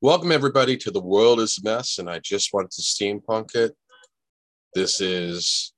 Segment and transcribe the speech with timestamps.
[0.00, 3.76] Welcome, everybody, to The World is a Mess, and I just want to steampunk it.
[4.72, 5.72] This is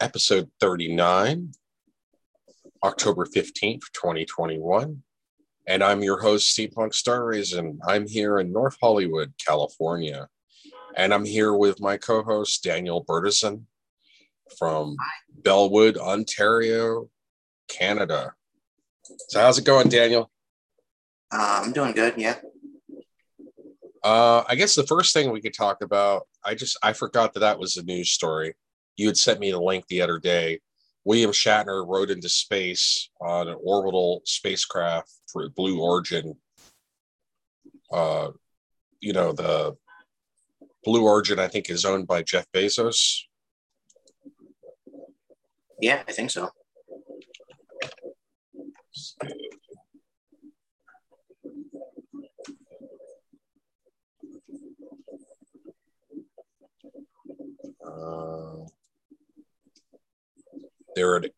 [0.00, 1.52] episode 39,
[2.82, 5.02] October 15th, 2021.
[5.66, 10.28] And I'm your host, Steampunk Star and I'm here in North Hollywood, California.
[10.96, 13.64] And I'm here with my co host, Daniel Bertison
[14.58, 14.96] from
[15.44, 17.10] Bellwood, Ontario,
[17.68, 18.32] Canada.
[19.28, 20.30] So, how's it going, Daniel?
[21.30, 22.36] Uh, I'm doing good, yeah.
[24.02, 27.40] Uh, I guess the first thing we could talk about, I just I forgot that
[27.40, 28.54] that was a news story.
[28.96, 30.60] You had sent me the link the other day.
[31.04, 36.36] William Shatner rode into space on an orbital spacecraft for Blue Origin.
[37.90, 38.30] Uh,
[39.00, 39.76] you know the
[40.84, 43.22] Blue Origin, I think, is owned by Jeff Bezos.
[45.80, 46.50] Yeah, I think so.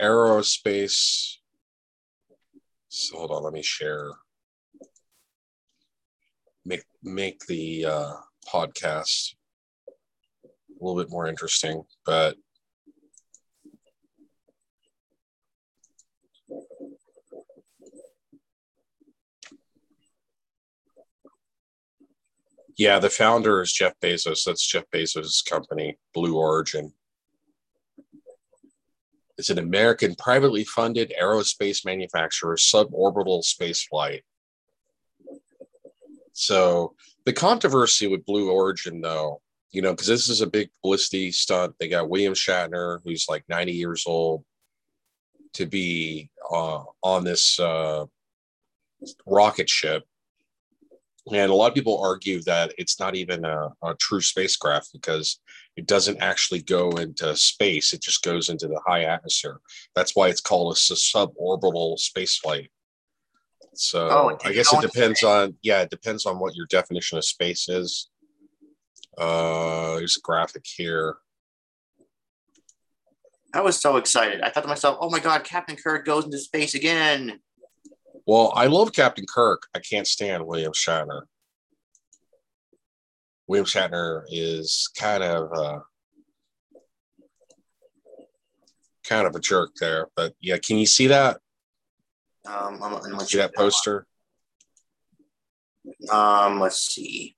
[0.01, 1.37] Aerospace.
[2.89, 4.11] So hold on, let me share.
[6.65, 8.13] Make make the uh,
[8.53, 9.35] podcast
[10.39, 12.37] a little bit more interesting, but
[22.81, 24.45] Yeah, the founder is Jeff Bezos.
[24.47, 26.95] That's Jeff Bezos' company, Blue Origin.
[29.41, 34.21] It's an American privately funded aerospace manufacturer, suborbital spaceflight.
[36.35, 41.33] So the controversy with Blue Origin, though, you know, because this is a big publicity
[41.33, 41.75] stunt.
[41.81, 44.45] They got William Shatner, who's like 90 years old,
[45.55, 48.05] to be uh, on this uh,
[49.25, 50.05] rocket ship
[51.33, 55.41] and a lot of people argue that it's not even a, a, true spacecraft because
[55.77, 57.93] it doesn't actually go into space.
[57.93, 59.61] It just goes into the high atmosphere.
[59.95, 62.71] That's why it's called a suborbital space flight.
[63.75, 67.25] So oh, I guess it depends on, yeah, it depends on what your definition of
[67.25, 68.09] space is.
[69.17, 71.17] Uh, there's a graphic here.
[73.53, 74.41] I was so excited.
[74.43, 77.41] I thought to myself, oh my God, Captain Kirk goes into space again.
[78.31, 79.67] Well, I love Captain Kirk.
[79.75, 81.23] I can't stand William Shatner.
[83.49, 85.81] William Shatner is kind of uh,
[89.03, 91.39] kind of a jerk there, but yeah, can you see that?
[92.47, 94.07] Um, I'm, I'm see that poster.
[96.09, 97.35] Um, let's see.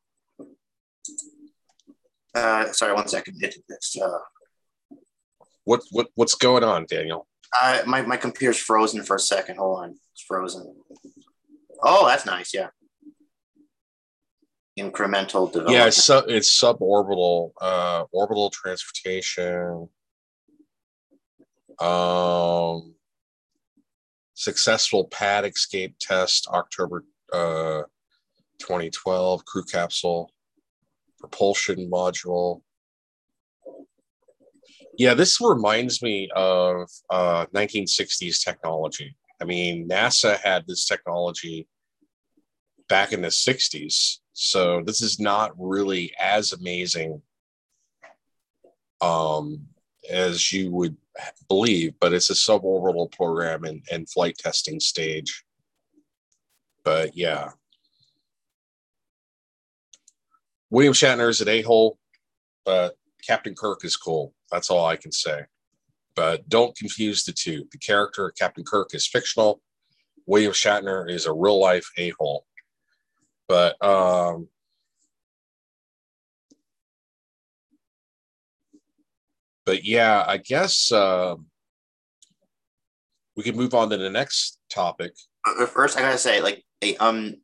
[2.34, 3.38] Uh, sorry, one second.
[3.40, 4.18] It's, uh,
[5.64, 7.26] what what what's going on, Daniel?
[7.86, 9.56] My my computer's frozen for a second.
[9.56, 10.74] Hold on, it's frozen.
[11.82, 12.54] Oh, that's nice.
[12.54, 12.68] Yeah.
[14.78, 15.76] Incremental development.
[15.76, 19.88] Yeah, it's, sub, it's suborbital, uh, orbital transportation.
[21.78, 22.94] Um,
[24.34, 27.82] successful pad escape test October uh,
[28.60, 30.32] 2012 crew capsule
[31.18, 32.62] propulsion module
[34.98, 39.16] yeah, this reminds me of uh, 1960s technology.
[39.40, 41.66] I mean, NASA had this technology
[42.88, 44.18] back in the 60s.
[44.34, 47.22] So this is not really as amazing
[49.00, 49.66] um,
[50.08, 50.96] as you would
[51.48, 55.44] believe, but it's a suborbital program and, and flight testing stage.
[56.84, 57.50] But yeah.
[60.70, 61.98] William Shatner is an a hole,
[62.64, 64.32] but Captain Kirk is cool.
[64.52, 65.42] That's all I can say.
[66.14, 67.66] But don't confuse the two.
[67.72, 69.62] The character of Captain Kirk is fictional.
[70.26, 72.44] William Shatner is a real life a hole.
[73.48, 74.48] But um,
[79.64, 81.36] but yeah, I guess uh,
[83.36, 85.12] we can move on to the next topic.
[85.72, 86.62] First, I gotta say, like,
[87.00, 87.34] um,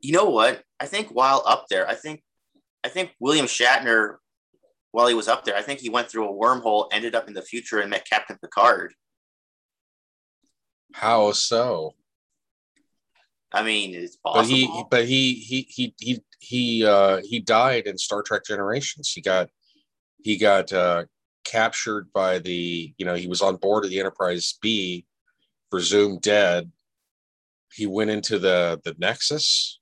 [0.00, 0.62] you know what?
[0.80, 2.22] I think while up there, I think,
[2.84, 4.16] I think William Shatner
[4.96, 5.54] while he was up there.
[5.54, 8.38] I think he went through a wormhole, ended up in the future, and met Captain
[8.38, 8.94] Picard.
[10.94, 11.96] How so?
[13.52, 14.40] I mean, it's possible.
[14.40, 19.12] But he, but he, he, he, he, he, uh, he died in Star Trek Generations.
[19.12, 19.50] He got,
[20.24, 21.04] he got uh,
[21.44, 25.04] captured by the, you know, he was on board of the Enterprise B,
[25.70, 26.72] presumed dead.
[27.70, 29.78] He went into the the Nexus,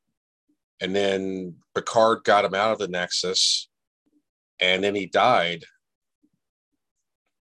[0.81, 3.69] and then Picard got him out of the Nexus
[4.61, 5.65] and then he died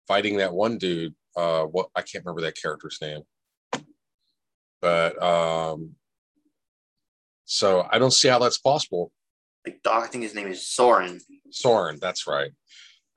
[0.08, 1.16] fighting that one dude.
[1.36, 3.22] Uh, what I can't remember that character's name,
[4.82, 5.92] but um,
[7.44, 9.12] so I don't see how that's possible.
[9.66, 10.06] like Doc.
[10.06, 11.22] I think his name is Soran.
[11.52, 12.52] Soran, that's right.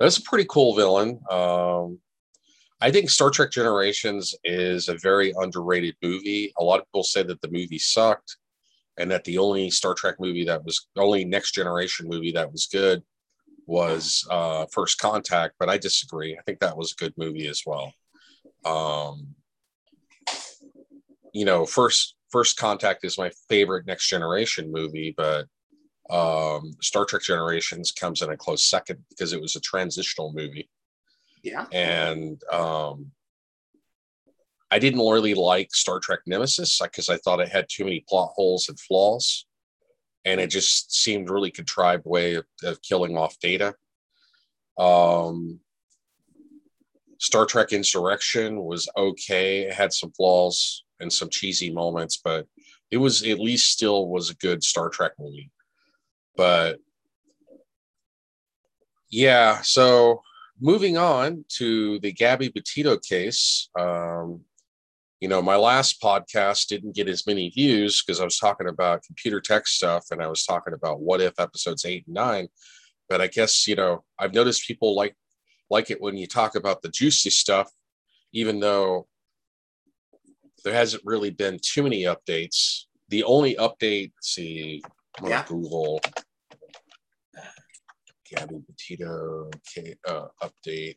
[0.01, 1.21] That's a pretty cool villain.
[1.31, 2.01] Um,
[2.81, 6.53] I think Star Trek Generations is a very underrated movie.
[6.59, 8.37] A lot of people say that the movie sucked,
[8.97, 12.51] and that the only Star Trek movie that was the only Next Generation movie that
[12.51, 13.03] was good
[13.69, 15.55] was uh, First Contact.
[15.61, 16.37] But I disagree.
[16.37, 17.93] I think that was a good movie as well.
[18.65, 19.35] Um,
[21.33, 25.47] you know, First First Contact is my favorite Next Generation movie, but
[26.11, 30.69] um, Star Trek Generations comes in a close second because it was a transitional movie.
[31.43, 31.67] Yeah.
[31.73, 33.13] And um,
[34.71, 38.33] I didn't really like Star Trek Nemesis because I thought it had too many plot
[38.35, 39.47] holes and flaws.
[40.25, 43.75] And it just seemed really contrived way of, of killing off data.
[44.79, 45.61] Um,
[47.19, 49.63] Star Trek Insurrection was okay.
[49.63, 52.47] It had some flaws and some cheesy moments, but
[52.91, 55.51] it was at least still was a good Star Trek movie.
[56.37, 56.79] But
[59.11, 60.23] yeah, so
[60.61, 63.69] moving on to the Gabby Petito case.
[63.79, 64.43] Um,
[65.21, 69.03] you know, my last podcast didn't get as many views because I was talking about
[69.03, 72.49] computer tech stuff and I was talking about what if episodes eight and nine.
[73.09, 75.17] But I guess, you know, I've noticed people like
[75.71, 77.71] like it when you talk about the juicy stuff,
[78.33, 79.07] even though
[80.65, 82.85] there hasn't really been too many updates.
[83.09, 84.83] The only update, see,
[85.25, 85.45] yeah.
[85.49, 86.01] Google
[88.31, 90.97] Gabby Petito okay, uh, update.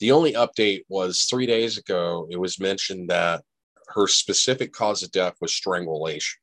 [0.00, 2.26] The only update was three days ago.
[2.30, 3.42] It was mentioned that
[3.88, 6.38] her specific cause of death was strangulation.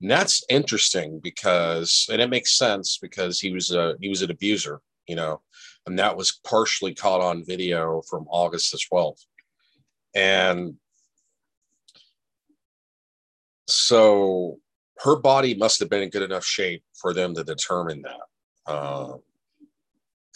[0.00, 4.30] And that's interesting because, and it makes sense because he was a he was an
[4.30, 5.40] abuser, you know,
[5.86, 9.24] and that was partially caught on video from August the twelfth,
[10.14, 10.74] and
[13.66, 14.58] so
[14.98, 19.20] her body must have been in good enough shape for them to determine that um,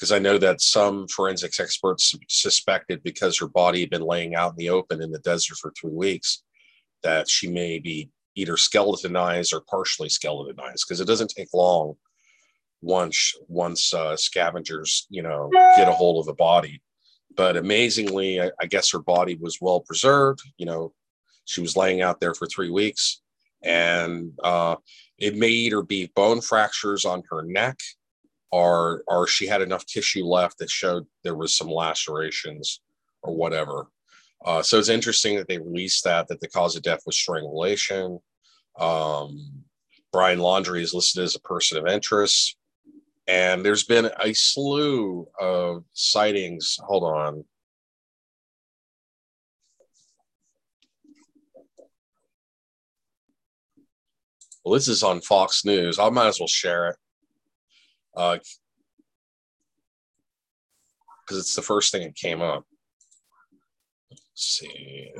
[0.02, 4.50] because I know that some forensics experts suspected because her body had been laying out
[4.50, 6.42] in the open in the desert for three weeks
[7.04, 11.94] that she may be either skeletonized or partially skeletonized because it doesn't take long
[12.80, 16.82] once once uh, scavengers you know get a hold of the body.
[17.36, 20.92] But amazingly I, I guess her body was well preserved you know
[21.44, 23.22] she was laying out there for three weeks
[23.62, 24.74] and uh,
[25.16, 27.78] it may either be bone fractures on her neck
[28.52, 32.80] or or she had enough tissue left that showed there was some lacerations
[33.22, 33.86] or whatever.
[34.44, 38.20] Uh, so it's interesting that they released that that the cause of death was strangulation.
[38.78, 39.64] Um,
[40.12, 42.56] Brian Laundrie is listed as a person of interest,
[43.26, 46.78] and there's been a slew of sightings.
[46.82, 47.44] Hold on.
[54.64, 55.98] Well, this is on Fox News.
[55.98, 56.96] I might as well share it
[58.14, 58.40] because
[61.30, 62.64] uh, it's the first thing that came up.
[64.10, 65.12] Let's see.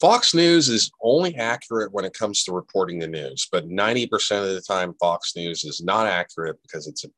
[0.00, 4.54] Fox News is only accurate when it comes to reporting the news, but 90% of
[4.54, 7.08] the time Fox News is not accurate because it's a,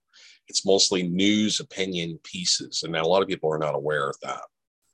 [0.47, 4.43] it's mostly news opinion pieces and a lot of people are not aware of that.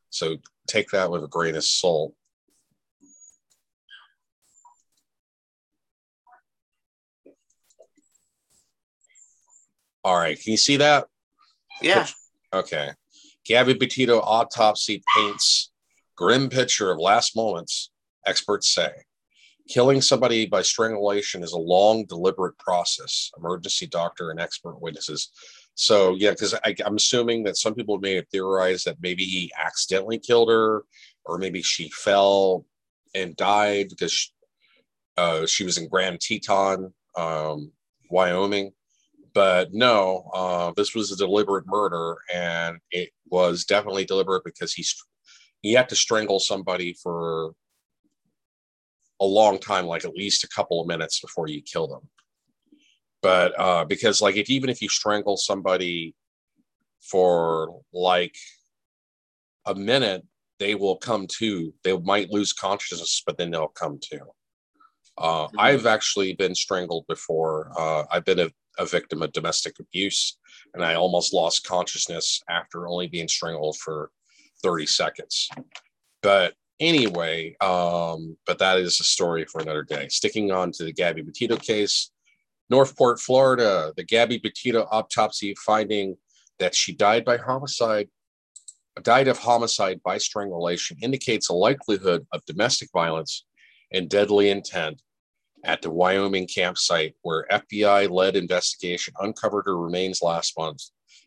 [0.09, 2.15] So take that with a grain of salt.
[10.05, 10.39] All right.
[10.39, 11.07] Can you see that?
[11.81, 12.07] Yeah.
[12.53, 12.91] Okay.
[13.47, 15.71] Gabby Petito autopsy paints
[16.17, 17.91] grim picture of last moments,
[18.27, 18.91] experts say.
[19.69, 23.31] Killing somebody by strangulation is a long, deliberate process.
[23.39, 25.31] Emergency doctor and expert witnesses.
[25.75, 30.19] So, yeah, because I'm assuming that some people may have theorized that maybe he accidentally
[30.19, 30.85] killed her,
[31.25, 32.67] or maybe she fell
[33.15, 34.31] and died because she,
[35.17, 37.73] uh, she was in Grand Teton, um,
[38.11, 38.73] Wyoming
[39.35, 44.95] but no, uh, this was a deliberate murder, and it was definitely deliberate because he's
[45.61, 47.53] he had to strangle somebody for
[49.21, 52.09] a long time, like at least a couple of minutes before you kill them.
[53.23, 56.15] But uh, because like if even if you strangle somebody
[57.01, 58.37] for like
[59.67, 60.25] a minute,
[60.61, 61.75] they will come to.
[61.83, 64.21] They might lose consciousness, but then they'll come to.
[65.17, 65.59] Uh, mm-hmm.
[65.59, 67.73] I've actually been strangled before.
[67.77, 70.39] Uh, I've been a a victim of domestic abuse,
[70.75, 74.11] and I almost lost consciousness after only being strangled for
[74.63, 75.49] 30 seconds.
[76.23, 80.09] But anyway, um, but that is a story for another day.
[80.09, 82.11] Sticking on to the Gabby Petito case,
[82.71, 86.17] North Port, Florida, the Gabby Petito autopsy finding
[86.59, 88.09] that she died by homicide,
[89.03, 93.45] died of homicide by strangulation indicates a likelihood of domestic violence
[93.93, 95.03] and deadly intent
[95.65, 100.83] at the Wyoming campsite where FBI led investigation uncovered her remains last month,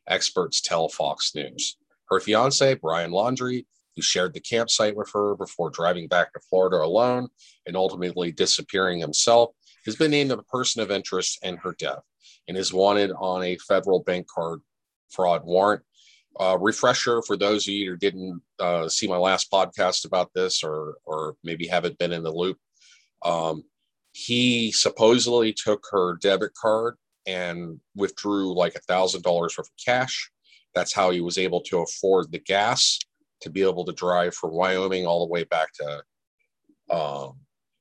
[0.08, 1.78] experts tell Fox News.
[2.10, 3.66] Her fiance, Brian Laundrie,
[3.96, 7.28] who shared the campsite with her before driving back to Florida alone
[7.66, 9.50] and ultimately disappearing himself,
[9.86, 12.04] has been named a person of interest in her death
[12.48, 14.62] and is wanted on a federal bank card
[15.10, 15.82] fraud warrant.
[16.40, 20.64] Uh, refresher for those of you who didn't uh, see my last podcast about this
[20.64, 22.58] or or maybe haven't been in the loop.
[23.26, 23.64] Um,
[24.18, 26.96] he supposedly took her debit card
[27.28, 30.32] and withdrew like a thousand dollars worth of cash.
[30.74, 32.98] That's how he was able to afford the gas
[33.42, 36.04] to be able to drive from Wyoming all the way back to
[36.90, 37.34] um,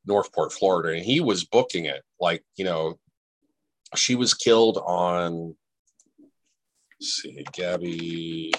[0.05, 0.95] North Port, Florida.
[0.95, 2.99] And he was booking it like, you know,
[3.95, 5.57] she was killed on,
[7.01, 8.53] see, Gabby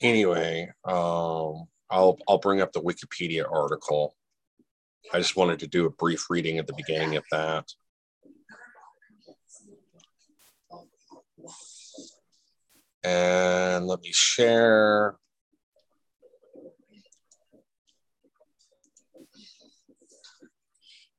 [0.00, 4.14] anyway, um, I'll I'll bring up the Wikipedia article.
[5.12, 7.64] I just wanted to do a brief reading at the beginning of that.
[13.04, 15.16] And let me share.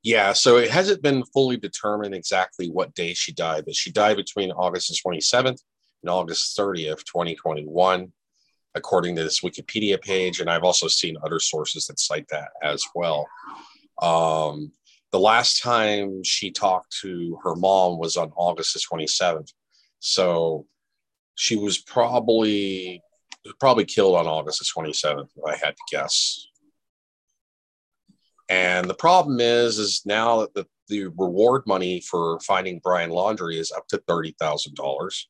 [0.04, 4.18] Yeah, so it hasn't been fully determined exactly what day she died, but she died
[4.18, 5.62] between August 27th
[6.04, 8.12] and August 30th, 2021
[8.76, 10.40] according to this Wikipedia page.
[10.40, 13.28] And I've also seen other sources that cite that as well.
[14.02, 14.72] Um,
[15.12, 19.52] the last time she talked to her mom was on August the 27th.
[20.00, 20.68] So
[21.36, 23.02] she was probably
[23.60, 26.46] probably killed on August the 27th, if I had to guess.
[28.50, 33.60] And the problem is, is now that the, the reward money for finding Brian Laundrie
[33.60, 35.30] is up to thirty thousand dollars.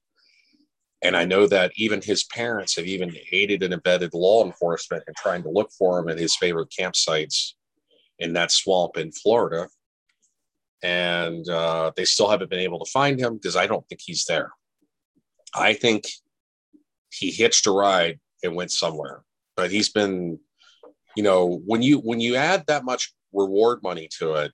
[1.01, 5.13] And I know that even his parents have even aided and abetted law enforcement in
[5.17, 7.53] trying to look for him at his favorite campsites
[8.19, 9.67] in that swamp in Florida.
[10.83, 14.25] And uh, they still haven't been able to find him because I don't think he's
[14.25, 14.51] there.
[15.55, 16.07] I think
[17.11, 19.23] he hitched a ride and went somewhere.
[19.55, 20.39] But he's been,
[21.15, 24.51] you know, when you when you add that much reward money to it,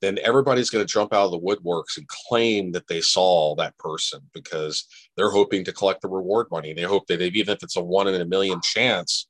[0.00, 3.76] then everybody's going to jump out of the woodworks and claim that they saw that
[3.78, 4.84] person because
[5.16, 6.72] they're hoping to collect the reward money.
[6.72, 9.28] They hope that even if it's a one in a million chance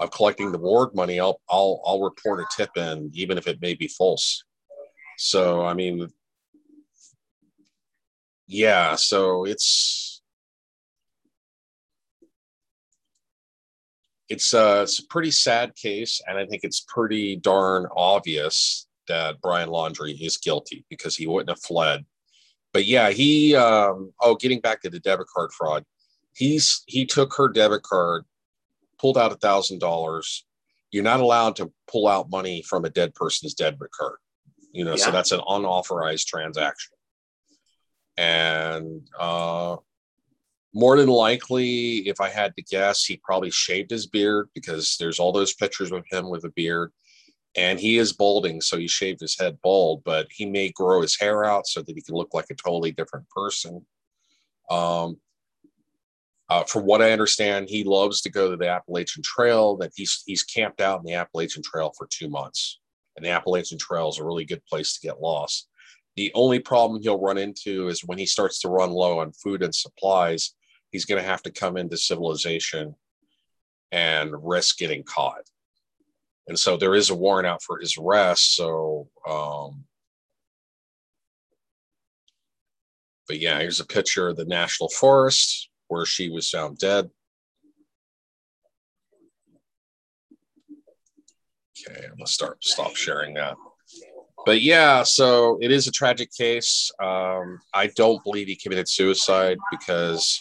[0.00, 3.60] of collecting the reward money, I'll I'll I'll report a tip in, even if it
[3.60, 4.44] may be false.
[5.18, 6.08] So I mean,
[8.48, 8.96] yeah.
[8.96, 10.22] So it's
[14.28, 18.88] it's a, uh, it's a pretty sad case, and I think it's pretty darn obvious
[19.12, 22.06] that Brian Laundrie is guilty because he wouldn't have fled.
[22.72, 25.84] But yeah, he um, oh, getting back to the debit card fraud,
[26.34, 28.24] he's he took her debit card,
[28.98, 30.46] pulled out a thousand dollars.
[30.90, 34.16] You're not allowed to pull out money from a dead person's debit card,
[34.72, 35.04] you know, yeah.
[35.04, 36.92] so that's an unauthorized transaction.
[38.16, 39.76] And uh,
[40.74, 45.18] more than likely, if I had to guess, he probably shaved his beard because there's
[45.18, 46.92] all those pictures of him with a beard
[47.54, 51.18] and he is balding, so he shaved his head bald, but he may grow his
[51.18, 53.84] hair out so that he can look like a totally different person.
[54.70, 55.18] Um,
[56.48, 59.76] uh, from what I understand, he loves to go to the Appalachian Trail.
[59.76, 62.80] That he's he's camped out in the Appalachian Trail for two months,
[63.16, 65.68] and the Appalachian Trail is a really good place to get lost.
[66.16, 69.62] The only problem he'll run into is when he starts to run low on food
[69.62, 70.54] and supplies,
[70.90, 72.94] he's going to have to come into civilization
[73.90, 75.48] and risk getting caught
[76.48, 78.56] and so there is a warrant out for his arrest.
[78.56, 79.84] So, um,
[83.28, 87.10] but yeah, here's a picture of the national forest where she was found dead.
[91.88, 93.56] Okay, I'm gonna start stop sharing that.
[94.44, 96.90] But yeah, so it is a tragic case.
[97.00, 100.40] Um, I don't believe he committed suicide because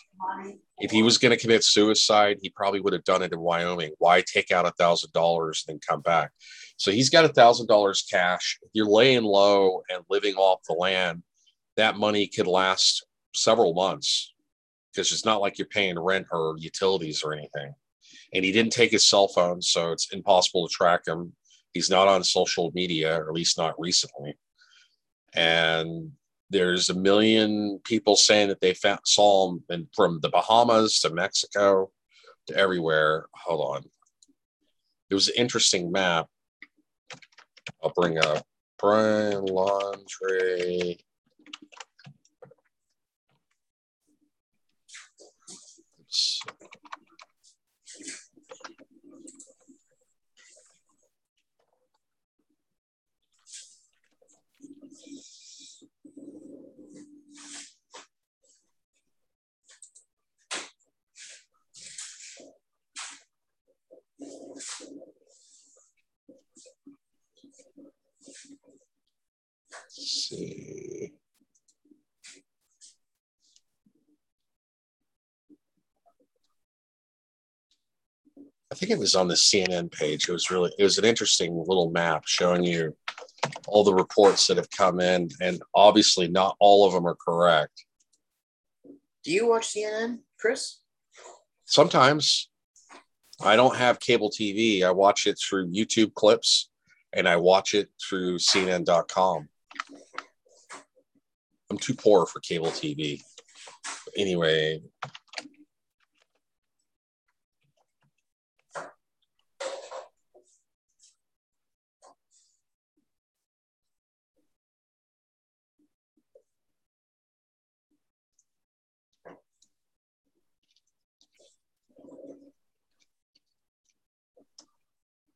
[0.81, 3.91] if he was going to commit suicide, he probably would have done it in Wyoming.
[3.99, 6.31] Why take out a thousand dollars and then come back?
[6.77, 8.57] So he's got a thousand dollars cash.
[8.63, 11.21] If you're laying low and living off the land,
[11.77, 14.33] that money could last several months
[14.91, 17.73] because it's not like you're paying rent or utilities or anything.
[18.33, 21.33] And he didn't take his cell phone, so it's impossible to track him.
[21.73, 24.37] He's not on social media, or at least not recently.
[25.33, 26.11] And
[26.51, 31.09] there's a million people saying that they found, saw him and from the Bahamas to
[31.09, 31.89] Mexico
[32.47, 33.25] to everywhere.
[33.33, 33.83] Hold on.
[35.09, 36.27] It was an interesting map.
[37.83, 38.45] I'll bring up
[38.79, 40.99] Brian Laundrie.
[70.11, 71.13] See.
[78.71, 80.29] I think it was on the CNN page.
[80.29, 82.95] It was really it was an interesting little map showing you
[83.67, 87.85] all the reports that have come in, and obviously not all of them are correct.
[89.23, 90.79] Do you watch CNN, Chris?
[91.65, 92.49] Sometimes
[93.41, 94.83] I don't have cable TV.
[94.83, 96.69] I watch it through YouTube clips
[97.13, 99.49] and I watch it through CNN.com.
[101.71, 103.21] I'm too poor for cable TV.
[104.05, 104.81] But anyway,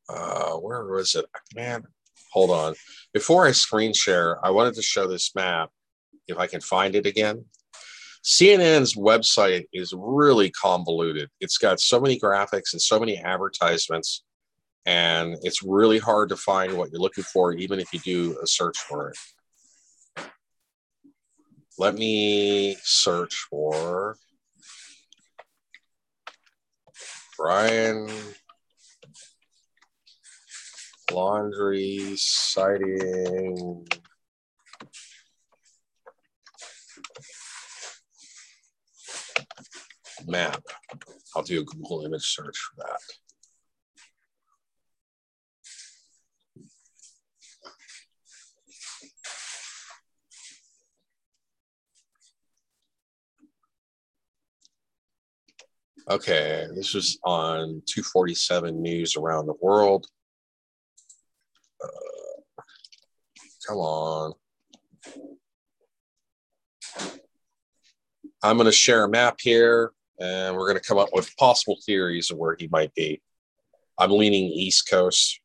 [0.10, 1.26] uh, where was it?
[1.56, 1.86] Man,
[2.34, 2.76] hold on.
[3.14, 5.70] Before I screen share, I wanted to show this map
[6.28, 7.46] if I can find it again.
[8.24, 11.30] CNN's website is really convoluted.
[11.40, 14.24] It's got so many graphics and so many advertisements,
[14.86, 18.48] and it's really hard to find what you're looking for, even if you do a
[18.48, 19.18] search for it.
[21.78, 24.18] Let me search for
[27.38, 28.10] Brian
[31.12, 33.86] Laundrie sighting
[40.28, 40.64] map.
[41.36, 43.00] I'll do a Google image search for that.
[56.08, 60.06] Okay, this was on 247 News Around the World.
[61.84, 62.62] Uh,
[63.68, 64.34] come on.
[68.44, 71.78] I'm going to share a map here and we're going to come up with possible
[71.86, 73.22] theories of where he might be.
[73.98, 75.40] I'm leaning East Coast.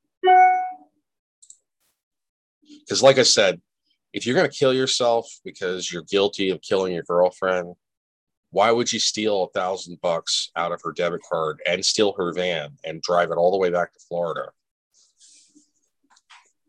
[2.81, 3.61] Because, like I said,
[4.13, 7.75] if you're going to kill yourself because you're guilty of killing your girlfriend,
[8.51, 12.33] why would you steal a thousand bucks out of her debit card and steal her
[12.33, 14.51] van and drive it all the way back to Florida?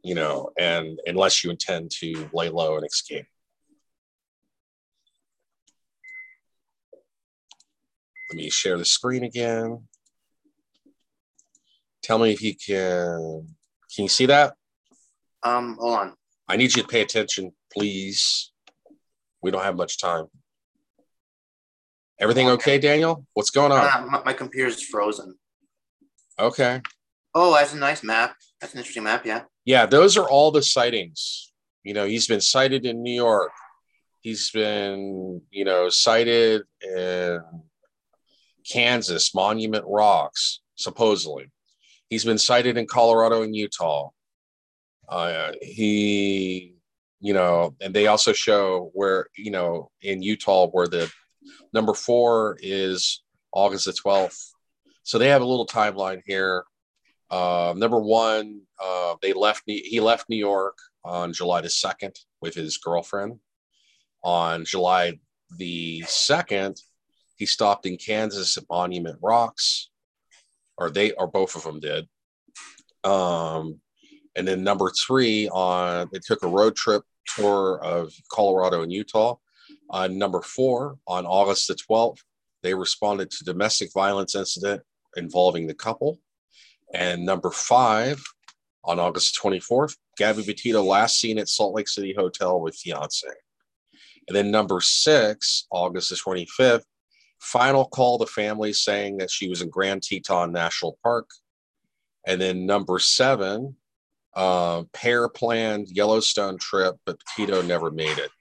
[0.03, 3.25] You know, and unless you intend to lay low and escape.
[8.31, 9.83] Let me share the screen again.
[12.01, 13.45] Tell me if you can.
[13.93, 14.53] Can you see that?
[15.43, 16.13] Um, hold on.
[16.47, 18.53] I need you to pay attention, please.
[19.41, 20.27] We don't have much time.
[22.21, 23.25] Everything okay, Daniel?
[23.33, 23.79] What's going on?
[23.85, 25.35] Uh, my, my computer's frozen.
[26.39, 26.81] Okay.
[27.35, 28.33] Oh, that's a nice map.
[28.61, 29.25] That's an interesting map.
[29.25, 29.41] Yeah.
[29.65, 31.51] Yeah, those are all the sightings.
[31.83, 33.51] You know, he's been sighted in New York.
[34.21, 37.41] He's been, you know, sighted in
[38.71, 41.51] Kansas, Monument Rocks, supposedly.
[42.09, 44.09] He's been sighted in Colorado and Utah.
[45.07, 46.75] Uh, he,
[47.19, 51.11] you know, and they also show where, you know, in Utah, where the
[51.73, 54.51] number four is August the 12th.
[55.03, 56.63] So they have a little timeline here.
[57.29, 59.63] Uh, number one, uh, they left.
[59.65, 63.39] He left New York on July the second with his girlfriend.
[64.23, 65.19] On July
[65.57, 66.77] the second,
[67.41, 69.89] he stopped in Kansas at Monument Rocks,
[70.77, 72.07] or they or both of them did.
[73.03, 73.79] Um,
[74.35, 79.37] and then number three on they took a road trip tour of Colorado and Utah.
[79.89, 82.19] On number four, on August the 12th,
[82.61, 84.83] they responded to domestic violence incident
[85.17, 86.19] involving the couple.
[86.93, 88.21] And number five,
[88.83, 93.27] on August 24th, Gabby Petito last seen at Salt Lake City Hotel with fiance.
[94.27, 96.83] And then number six, August the 25th,
[97.41, 101.29] Final call to family saying that she was in Grand Teton National Park.
[102.25, 103.75] And then number seven
[104.33, 108.31] Uh, pair planned Yellowstone trip, but Petito never made it.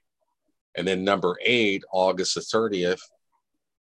[0.76, 3.00] And then number eight, August the 30th,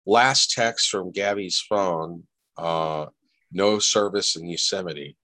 [0.05, 2.25] last text from Gabby's phone,
[2.55, 3.07] uh,
[3.51, 5.17] no service in Yosemite.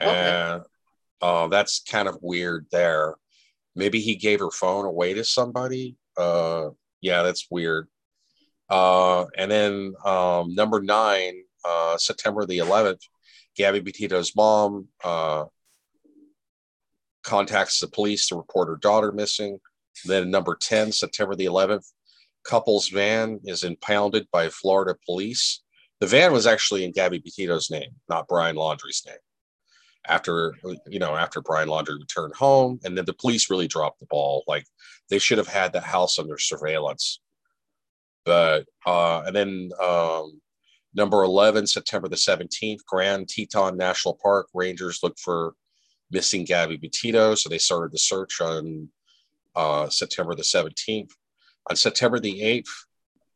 [0.00, 0.10] Okay.
[0.10, 0.62] And
[1.20, 3.16] uh, that's kind of weird there.
[3.74, 5.96] Maybe he gave her phone away to somebody.
[6.16, 6.70] Uh,
[7.02, 7.88] yeah, that's weird.
[8.70, 13.02] Uh, and then um, number nine, uh, September the 11th,
[13.54, 15.44] Gabby Petito's mom uh,
[17.22, 19.58] contacts the police to report her daughter missing.
[20.06, 21.86] Then number 10, September the 11th,
[22.44, 25.62] couple's van is impounded by Florida police.
[26.00, 29.16] The van was actually in Gabby Petito's name, not Brian Laundrie's name.
[30.08, 30.54] After
[30.88, 34.42] you know, after Brian Laundrie returned home, and then the police really dropped the ball.
[34.48, 34.66] Like
[35.12, 37.20] they should have had the house under surveillance.
[38.24, 40.40] But uh, and then um,
[40.94, 45.52] number 11, September the 17th, Grand Teton National Park Rangers looked for
[46.10, 48.88] missing Gabby Petito, so they started the search on
[49.54, 51.10] uh, September the 17th.
[51.68, 52.70] On September the 8th,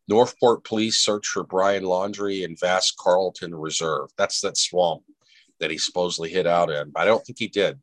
[0.09, 4.09] North Port police searched for Brian Laundrie in Vast Carlton Reserve.
[4.17, 5.03] That's that swamp
[5.61, 6.93] that he supposedly hid out in.
[6.97, 7.79] I don't think he did.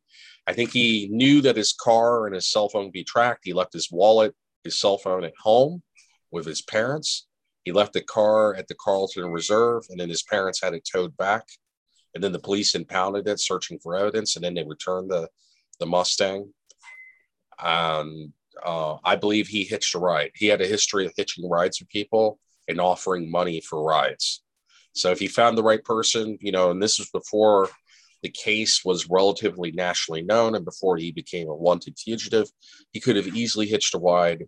[0.45, 3.41] I think he knew that his car and his cell phone would be tracked.
[3.43, 5.81] He left his wallet, his cell phone at home
[6.31, 7.27] with his parents.
[7.63, 11.15] He left the car at the Carlton Reserve, and then his parents had it towed
[11.15, 11.43] back.
[12.13, 15.29] And then the police impounded it, searching for evidence, and then they returned the
[15.79, 16.53] the Mustang.
[17.59, 20.31] And uh, I believe he hitched a ride.
[20.35, 24.43] He had a history of hitching rides with people and offering money for rides.
[24.93, 27.69] So if he found the right person, you know, and this was before
[28.23, 32.49] the case was relatively nationally known and before he became a wanted fugitive,
[32.91, 34.45] he could have easily hitched a ride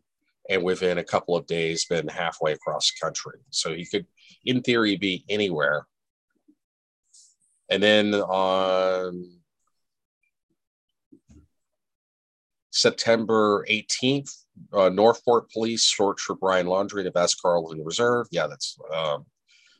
[0.50, 3.40] and within a couple of days been halfway across the country.
[3.50, 4.06] So he could,
[4.46, 5.88] in theory, be anywhere.
[7.70, 9.40] And then on
[12.72, 14.30] September 18th,
[14.72, 18.28] uh, North Port police searched for Brian in the Vast Carlton Reserve.
[18.32, 19.26] Yeah, that's um,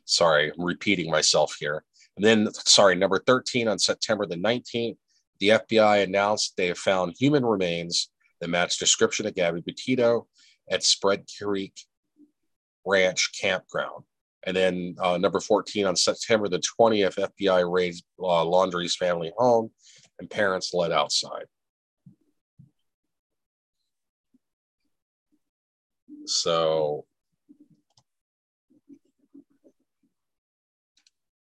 [0.04, 1.84] sorry, I'm repeating myself here.
[2.16, 4.96] And then, sorry, number 13 on September the 19th,
[5.38, 10.26] the FBI announced they have found human remains that match description of Gabby Petito
[10.70, 11.74] at Spread Creek
[12.86, 14.04] Ranch Campground.
[14.44, 19.70] And then uh, number 14 on September the 20th, FBI raided uh, family home
[20.18, 21.46] and parents led outside.
[26.26, 27.06] So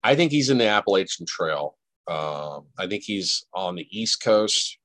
[0.03, 1.77] I think he's in the Appalachian Trail.
[2.07, 4.77] Um, I think he's on the East Coast.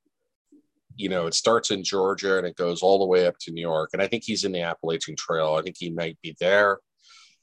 [0.94, 3.60] You know, it starts in Georgia and it goes all the way up to New
[3.60, 3.90] York.
[3.92, 5.54] And I think he's in the Appalachian Trail.
[5.54, 6.78] I think he might be there.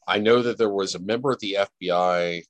[0.08, 2.44] I know that there was a member of the FBI.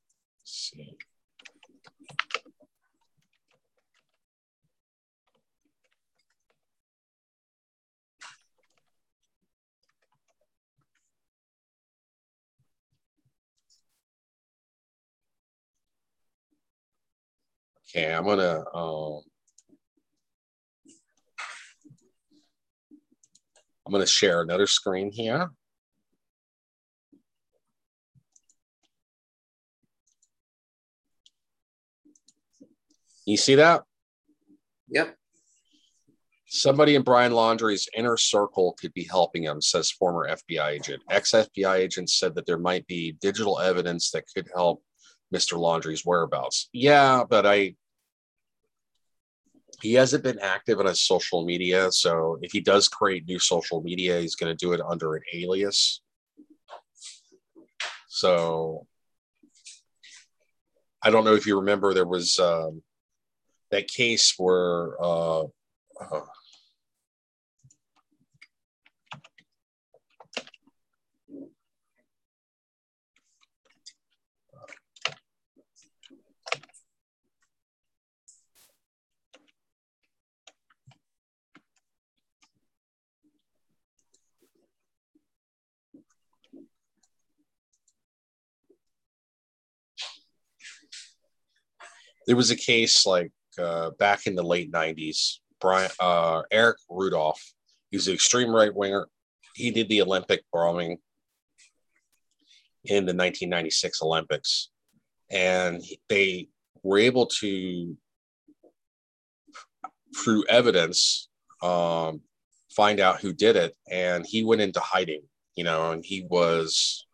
[17.96, 19.22] Okay, I'm gonna um,
[23.86, 25.50] I'm gonna share another screen here.
[33.26, 33.84] You see that?
[34.90, 35.16] Yep.
[36.48, 41.02] Somebody in Brian Laundrie's inner circle could be helping him, says former FBI agent.
[41.10, 44.84] Ex FBI agent said that there might be digital evidence that could help
[45.34, 45.58] Mr.
[45.58, 46.68] Laundrie's whereabouts.
[46.74, 47.76] Yeah, but I
[49.82, 51.92] he hasn't been active on his social media.
[51.92, 55.24] So if he does create new social media, he's going to do it under an
[55.34, 56.02] alias.
[58.08, 58.88] So
[61.02, 62.82] I don't know if you remember, there was um,
[63.72, 66.22] that case where uh, uh,
[92.28, 97.42] there was a case like uh, back in the late 90s brian uh, eric rudolph
[97.92, 99.08] he was an extreme right winger.
[99.56, 100.98] He did the olympic bombing
[102.84, 104.70] in the 1996 olympics
[105.32, 106.50] and they
[106.84, 107.98] were able to
[110.18, 111.30] through evidence
[111.62, 112.22] um,
[112.70, 115.22] find out who did it and he went into hiding
[115.56, 117.08] you know and he was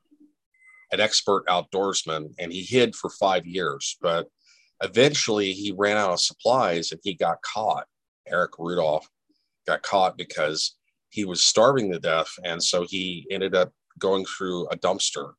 [0.91, 4.27] an expert outdoorsman and he hid for five years but
[4.81, 7.85] eventually he ran out of supplies and he got caught.
[8.27, 9.09] Eric Rudolph
[9.67, 10.75] got caught because
[11.09, 12.29] he was starving to death.
[12.43, 15.33] And so he ended up going through a dumpster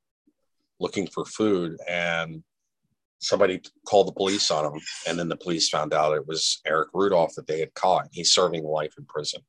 [0.81, 2.43] looking for food and
[3.21, 6.89] somebody called the police on him and then the police found out it was eric
[6.93, 9.41] rudolph that they had caught he's serving life in prison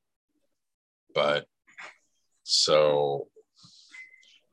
[1.15, 1.47] but
[2.43, 3.27] so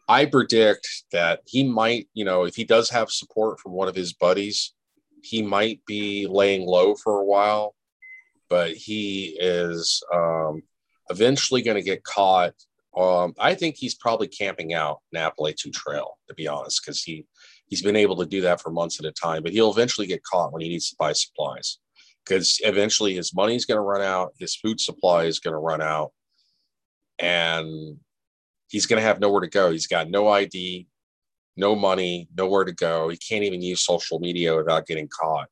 [0.09, 3.95] i predict that he might you know if he does have support from one of
[3.95, 4.73] his buddies
[5.23, 7.75] he might be laying low for a while
[8.49, 10.63] but he is um,
[11.09, 12.55] eventually going to get caught
[12.97, 17.25] um, I think he's probably camping out in Appalachian Trail, to be honest, because he
[17.67, 19.43] he's been able to do that for months at a time.
[19.43, 21.79] But he'll eventually get caught when he needs to buy supplies,
[22.25, 25.81] because eventually his money's going to run out, his food supply is going to run
[25.81, 26.11] out,
[27.19, 27.99] and
[28.69, 29.71] he's going to have nowhere to go.
[29.71, 30.89] He's got no ID,
[31.61, 33.09] no money, nowhere to go.
[33.09, 35.49] He can't even use social media without getting caught.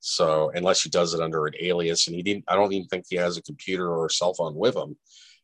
[0.00, 3.06] So unless he does it under an alias, and he didn't, I don't even think
[3.08, 4.96] he has a computer or a cell phone with him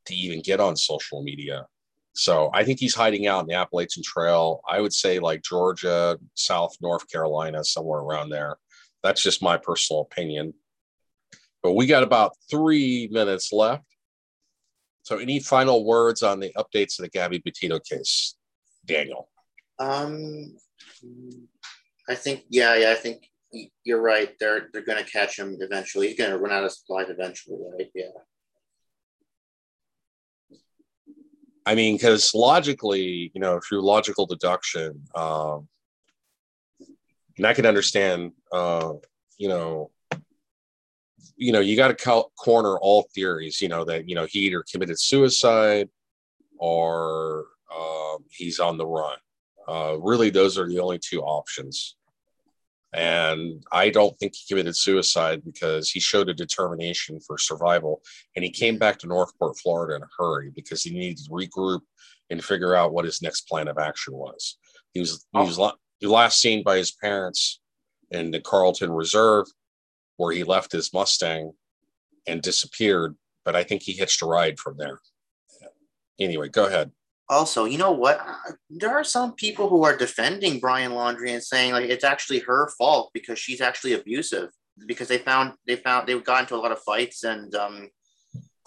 [0.06, 1.66] to even get on social media.
[2.12, 4.60] So I think he's hiding out in the Appalachian Trail.
[4.68, 8.58] I would say like Georgia, South North Carolina, somewhere around there.
[9.02, 10.54] That's just my personal opinion.
[11.62, 13.84] But we got about three minutes left.
[15.02, 18.36] So any final words on the updates of the Gabby Petito case,
[18.86, 19.28] Daniel?
[19.78, 20.56] Um,
[22.08, 22.90] I think yeah, yeah.
[22.92, 23.28] I think
[23.84, 24.34] you're right.
[24.38, 26.08] They're they're going to catch him eventually.
[26.08, 27.90] He's going to run out of supplies eventually, right?
[27.94, 28.10] Yeah.
[31.66, 35.66] I mean, because logically, you know, through logical deduction, um,
[37.38, 38.92] and I can understand, uh,
[39.38, 39.90] you know,
[41.36, 43.60] you know, you got to co- corner all theories.
[43.60, 45.88] You know that you know he either committed suicide
[46.58, 49.16] or uh, he's on the run.
[49.68, 51.96] Uh, really, those are the only two options.
[52.92, 58.02] And I don't think he committed suicide because he showed a determination for survival.
[58.36, 61.30] And he came back to North Port, Florida in a hurry because he needed to
[61.30, 61.80] regroup
[62.30, 64.58] and figure out what his next plan of action was.
[64.92, 65.58] He was, he was
[66.02, 67.60] last seen by his parents
[68.12, 69.46] in the Carlton Reserve,
[70.16, 71.52] where he left his Mustang
[72.28, 73.16] and disappeared.
[73.44, 75.00] But I think he hitched a ride from there.
[76.20, 76.92] Anyway, go ahead
[77.28, 78.24] also, you know what?
[78.68, 82.70] There are some people who are defending Brian Laundrie and saying like it's actually her
[82.76, 84.50] fault because she's actually abusive
[84.86, 87.88] because they found they found they got into a lot of fights and um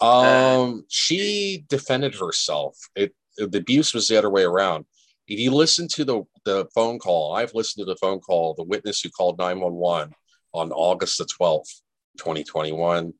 [0.00, 2.76] uh, she defended herself.
[2.96, 4.84] It the abuse was the other way around.
[5.28, 8.64] If you listen to the the phone call, I've listened to the phone call, the
[8.64, 10.12] witness who called 911
[10.54, 11.82] on August the 12th,
[12.18, 13.12] 2021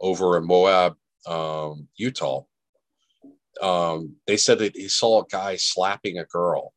[0.00, 0.94] over in Moab,
[1.26, 2.42] um, Utah
[3.62, 6.72] um, they said that he saw a guy slapping a girl.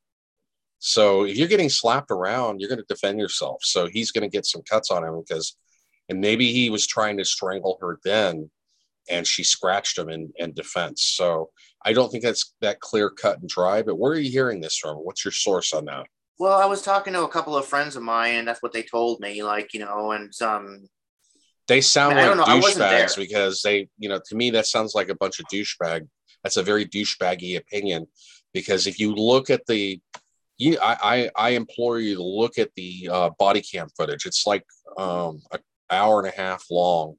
[0.79, 3.63] So if you're getting slapped around, you're going to defend yourself.
[3.63, 5.55] So he's going to get some cuts on him because,
[6.09, 8.49] and maybe he was trying to strangle her then,
[9.09, 11.03] and she scratched him in, in defense.
[11.03, 11.49] So
[11.83, 13.81] I don't think that's that clear cut and dry.
[13.81, 14.97] But where are you hearing this from?
[14.97, 16.05] What's your source on that?
[16.39, 18.83] Well, I was talking to a couple of friends of mine, and that's what they
[18.83, 19.41] told me.
[19.41, 20.87] Like you know, and um,
[21.67, 25.09] they sound I mean, like douchebags because they, you know, to me that sounds like
[25.09, 26.07] a bunch of douchebag
[26.47, 28.07] that's a very douchebaggy opinion
[28.53, 29.99] because if you look at the
[30.57, 34.25] you, I, I, I implore you to look at the uh, body cam footage.
[34.25, 34.65] It's like
[34.97, 35.60] um, an
[35.91, 37.15] hour and a half long.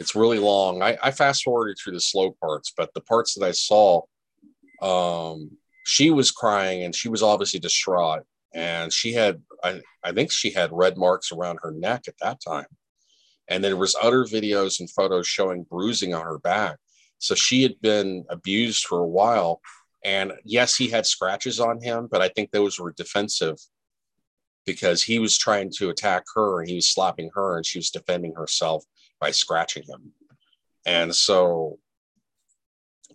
[0.00, 0.82] It's really long.
[0.82, 4.02] I, I fast forwarded through the slow parts, but the parts that I saw,
[4.82, 5.52] um,
[5.84, 8.24] she was crying and she was obviously distraught.
[8.52, 12.40] And she had, I, I think she had red marks around her neck at that
[12.46, 12.66] time.
[13.48, 16.76] And there was other videos and photos showing bruising on her back.
[17.18, 19.60] So she had been abused for a while.
[20.04, 23.58] And yes, he had scratches on him, but I think those were defensive
[24.64, 27.90] because he was trying to attack her and he was slapping her and she was
[27.90, 28.84] defending herself
[29.20, 30.12] by scratching him.
[30.84, 31.78] And so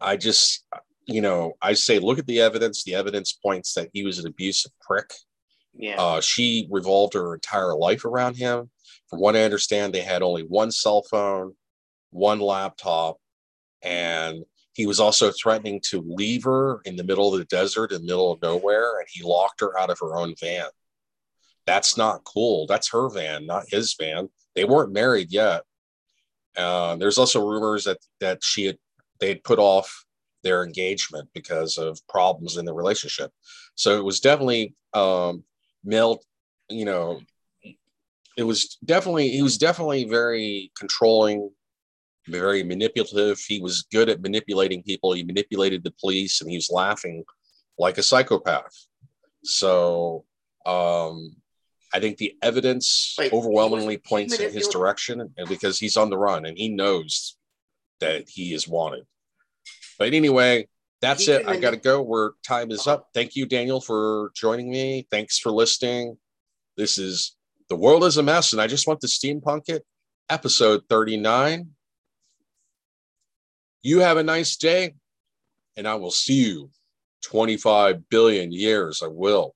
[0.01, 0.65] I just,
[1.05, 2.83] you know, I say, look at the evidence.
[2.83, 5.13] The evidence points that he was an abusive prick.
[5.73, 5.95] Yeah.
[6.01, 8.69] Uh, she revolved her entire life around him.
[9.09, 11.53] From what I understand, they had only one cell phone,
[12.09, 13.17] one laptop,
[13.83, 18.01] and he was also threatening to leave her in the middle of the desert, in
[18.01, 20.67] the middle of nowhere, and he locked her out of her own van.
[21.67, 22.67] That's not cool.
[22.67, 24.29] That's her van, not his van.
[24.55, 25.63] They weren't married yet.
[26.57, 28.77] Uh, there's also rumors that that she had
[29.19, 30.05] they had put off
[30.43, 33.31] their engagement because of problems in the relationship.
[33.75, 35.43] So it was definitely um,
[35.83, 36.21] male,
[36.69, 37.21] you know,
[38.37, 41.51] it was definitely he was definitely very controlling
[42.27, 43.39] very manipulative.
[43.39, 45.13] He was good at manipulating people.
[45.13, 47.23] He manipulated the police and he was laughing
[47.79, 48.75] like a psychopath.
[49.43, 50.25] So
[50.65, 51.35] um,
[51.93, 56.09] I think the evidence Wait, overwhelmingly was- points in his direction, and because he's on
[56.09, 57.37] the run and he knows
[57.99, 59.05] that he is wanted.
[59.97, 60.67] But anyway,
[61.01, 61.45] that's He it.
[61.45, 62.01] can I got to go.
[62.01, 63.09] Where time is up.
[63.13, 65.07] Thank you, Daniel, for joining me.
[65.11, 66.17] Thanks for listening.
[66.77, 67.35] This is
[67.69, 69.83] the world is a mess, and I just want to steampunk it.
[70.29, 71.71] Episode thirty nine.
[73.83, 74.93] You have a nice day,
[75.75, 76.69] and I will see you
[77.23, 79.01] 25 billion years.
[79.03, 79.55] I will.